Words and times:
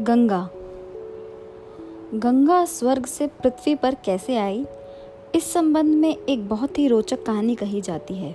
गंगा। 0.00 0.50
गंगा 2.14 2.64
स्वर्ग 2.64 3.06
से 3.06 3.26
पृथ्वी 3.26 3.74
पर 3.74 3.94
कैसे 3.94 4.36
आई, 4.36 4.66
इस 5.34 5.52
संबंध 5.52 5.94
में 5.94 6.16
एक 6.28 6.48
बहुत 6.48 6.78
ही 6.78 6.88
रोचक 6.88 7.26
कहानी 7.26 7.54
कही 7.54 7.80
जाती 7.80 8.14
है। 8.14 8.32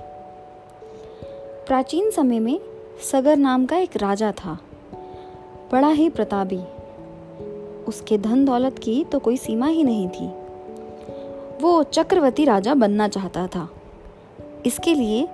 प्राचीन 1.68 2.12
समय 2.12 2.40
में 2.40 2.60
सगर 3.12 3.38
नाम 3.38 3.66
का 3.66 3.78
एक 3.78 3.98
राजा 3.98 4.32
था। 4.32 4.60
बड़ा 5.72 5.88
ही 5.88 6.10
प्रतापी। 6.10 6.60
उसके 7.88 8.18
धन 8.18 8.46
दौलत 8.46 8.80
की 8.80 9.04
तो 9.04 9.20
कोई 9.20 9.38
सीमा 9.38 9.68
ही 9.68 9.84
नहीं 9.84 10.08
थी। 10.08 10.28
वो 11.62 11.84
चक्रवर्ती 11.84 12.46
राजा 12.46 12.74
बनना 12.74 13.08
चाहता 13.08 13.48
था। 13.48 13.70
इसके 14.66 14.94
लिए 14.94 15.30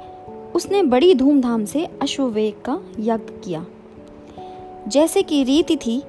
उसने 0.55 0.83
बड़ी 0.83 1.15
धूमधाम 1.15 1.65
से 1.65 1.85
अश्ववेग 2.01 2.53
का 2.65 2.81
यज्ञ 2.99 3.33
किया। 3.33 3.65
जैसे 4.87 5.23
कि 5.23 5.43
रीति 5.43 5.75
थी 5.75 6.03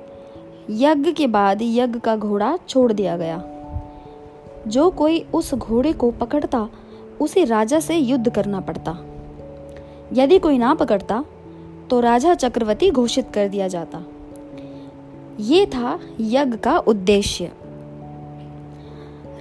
यज्ञ 0.71 1.13
के 1.13 1.27
बाद 1.27 1.59
यज्ञ 1.63 1.99
का 1.99 2.17
घोड़ा 2.17 2.59
छोड़ 2.69 2.93
दिया 2.93 3.17
गया। 3.17 3.45
जो 4.69 4.91
कोई 4.91 5.27
उस 5.35 5.55
घोड़े 5.55 5.93
को 5.93 6.11
पकड़ता, 6.11 6.69
उसे 7.21 7.45
राजा 7.45 7.81
से 7.81 7.97
युद्ध 7.97 8.35
करना 8.35 8.61
पड़ता। 8.61 8.99
यदि 10.13 10.39
कोई 10.39 10.59
ना 10.59 10.75
पकड़ता 10.75 11.25
तो 11.91 12.01
राजा 12.01 12.35
चक्रवर्ती 12.35 12.91
घोषित 12.91 13.29
कर 13.35 13.49
दिया 13.49 13.69
जाता। 13.69 14.05
ये 15.41 15.67
था 15.67 16.01
यज्ञ 16.21 16.57
का 16.57 16.79
उद्देश्य। 16.79 17.53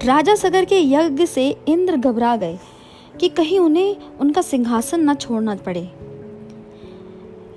राजा 0.06 0.36
सगर 0.36 0.66
के 0.66 0.80
यज्ञ 0.80 1.26
से 1.26 1.58
इंद्र 1.68 1.98
घबरा 1.98 2.36
गए 2.36 2.60
कि 3.20 3.30
कहीं 3.30 3.60
उन्हें 3.60 3.98
उनका 4.22 4.42
सिंहासन 4.42 5.10
न 5.10 5.14
छोड़ना 5.14 5.56
पड़े। 5.56 6.09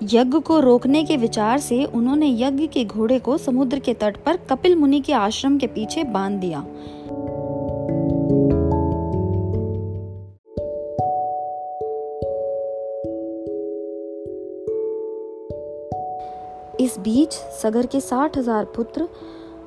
यज्ञ 0.03 0.39
को 0.39 0.61
रोकने 0.61 1.05
के 1.05 1.17
विचार 1.17 1.59
से 1.59 1.85
उन्होंने 1.85 2.29
यज्ञ 2.41 2.67
के 2.67 2.85
घोड़े 2.85 3.19
को 3.19 3.39
समुद्र 3.39 3.79
के 3.79 3.95
तट 3.95 4.17
पर 4.17 4.37
कपिल 4.37 4.77
मुनि 4.77 5.01
के 5.01 5.13
आश्रम 5.13 5.59
के 5.59 5.67
पीछे 5.67 6.05
बाँध 6.05 6.41
दिया। 6.41 6.65
इस 16.81 16.99
बीच 16.99 17.33
सगर 17.33 17.87
के 17.87 18.01
साठ 18.01 18.39
हज़ार 18.39 18.65
पुत्र 18.65 19.09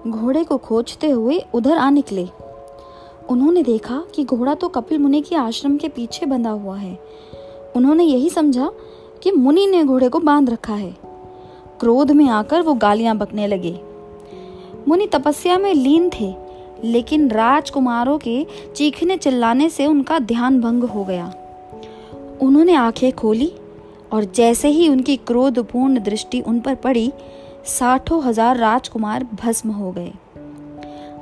घोड़े 0.08 0.44
को 0.44 0.58
खोजते 0.58 1.10
हुए 1.10 1.42
उधर 1.54 1.78
आ 1.78 1.90
निकले। 1.90 2.28
उन्होंने 3.30 3.64
देखा 3.64 4.04
कि 4.16 4.24
घोड़ा 4.24 4.54
तो 4.54 4.68
कपिल 4.68 5.00
मुनि 5.00 5.22
के 5.22 5.36
आश्रम 5.36 5.78
के 5.78 5.88
पीछे 5.88 6.26
बंधा 6.26 6.50
हुआ 6.50 6.78
है। 6.78 7.00
उन्होंने 7.76 8.04
यही 8.04 8.30
समझा 8.30 8.72
कि 9.26 9.32
मुनि 9.32 9.68
ने 9.68 9.84
घोड़े 9.84 10.10
को 10.10 10.20
बाँध 10.20 10.50
रखा 10.50 10.74
है। 10.74 10.96
क्रोध 11.80 12.12
में 12.12 12.30
आकर 12.30 12.62
वो 12.62 12.74
गालियाँ 12.74 13.18
बकने 13.18 13.48
लगे। 13.48 13.80
मुनि 14.88 15.08
तपस्या 15.08 15.58
में 15.58 15.74
लीन 15.74 16.10
थे, 16.10 16.34
लेकिन 16.84 17.32
राजकुमारों 17.32 18.18
के 18.18 18.46
चीखने 18.76 19.18
चिल्लाने 19.18 19.70
से 19.70 19.86
उनका 19.86 20.20
ध्यान 20.20 20.62
भंग 20.62 20.84
हो 20.84 21.04
गया। 21.04 21.34
उन्होंने 22.42 22.74
आँखें 22.74 23.12
खोली 23.12 23.52
और 24.14 24.24
जैसे 24.24 24.68
ही 24.68 24.90
उनकी 24.90 25.18
क्रोधपूर्ण 25.18 26.00
दृष्टि 26.00 26.42
उन 26.42 26.60
पर 26.60 26.76
पड़ी, 26.76 27.12
साठों 27.66 28.24
हज़ार 28.24 28.58
राजकुमार 28.58 29.24
भस्म 29.24 29.70
हो 29.70 29.92
गए। 29.92 30.14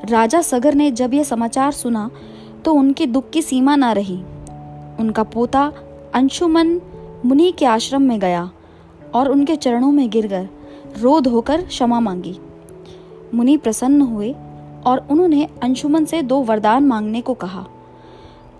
राजा 0.06 0.42
सगर 0.42 0.74
ने 0.74 0.92
जब 0.92 1.14
यह 1.14 1.24
समाचार 1.24 1.72
सुना 1.72 2.10
तो 2.66 2.74
उनके 2.74 3.06
दुख 3.06 3.30
की 3.30 3.42
सीमा 3.42 3.76
ना 3.76 3.92
रही। 3.92 4.24
उनका 5.00 5.24
पोता 5.24 5.72
अंशुमन 6.14 6.82
मुनि 7.26 7.52
के 7.52 7.66
आश्रम 7.66 8.02
में 8.02 8.20
गया 8.20 8.50
और 9.16 9.30
उनके 9.30 9.56
चरणों 9.56 9.92
में 9.92 10.10
गिरकर 10.10 10.48
रो 11.02 11.20
धोकर 11.22 11.62
क्षमा 11.62 12.00
मांगी। 12.00 12.36
मुनि 13.34 13.56
प्रसन्न 13.58 14.02
हुए 14.02 14.32
और 14.86 15.06
उन्होंने 15.12 15.48
अंशुमन 15.64 16.06
से 16.06 16.22
दो 16.22 16.42
वरदान 16.42 16.84
मांगने 16.84 17.22
को 17.22 17.34
कहा। 17.34 17.66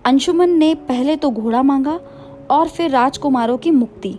अंशुमन 0.04 0.50
ने 0.50 0.74
पहले 0.74 1.16
तो 1.16 1.30
घोड़ा 1.30 1.62
मांगा 1.62 1.98
और 2.50 2.68
फिर 2.68 2.90
राजकुमारों 2.90 3.58
की 3.58 3.70
मुक्ति। 3.70 4.18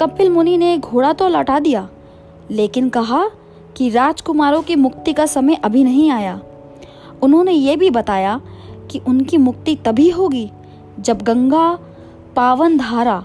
कपिल 0.00 0.30
मुनि 0.30 0.56
ने 0.56 0.76
घोड़ा 0.78 1.12
तो 1.12 1.28
लौटा 1.28 1.58
दिया, 1.58 1.88
लेकिन 2.50 2.88
कहा 2.88 3.28
कि 3.76 3.88
राजकुमारों 3.90 4.62
की 4.62 4.76
मुक्ति 4.76 5.12
का 5.12 5.26
समय 5.26 5.54
अभी 5.54 5.84
नहीं 5.84 6.10
आया। 6.10 6.40
उन्होंने 7.22 7.52
ये 7.52 7.76
भी 7.76 7.90
बताया 7.90 8.40
कि 8.90 8.98
उनकी 8.98 9.36
मुक्ति 9.36 9.74
तभी 9.76 10.08
होगी 10.10 10.50
जब 11.00 11.22
गंगा 11.22 11.78
पावन 12.38 12.76
धारा 12.78 13.24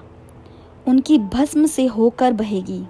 उनकी 0.88 1.18
भस्म 1.18 1.66
से 1.66 1.86
होकर 1.86 2.34
बहेगी। 2.34 2.84